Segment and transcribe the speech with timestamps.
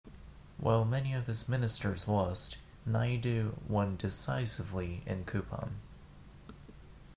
[0.57, 2.57] While many of his ministers lost,
[2.87, 5.73] Naidu won decisively in Kuppam.